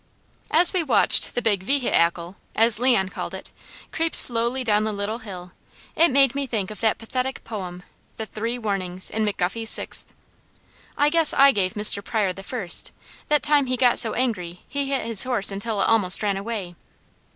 [0.49, 3.51] As we watched the big ve hi ackle, as Leon called it,
[3.91, 5.51] creep slowly down the Little Hill,
[5.95, 7.83] it made me think of that pathetic poem,
[8.17, 10.11] "The Three Warnings," in McGuffey's Sixth.
[10.97, 12.03] I guess I gave Mr.
[12.03, 12.91] Pryor the first,
[13.27, 16.73] that time he got so angry he hit his horse until it almost ran away.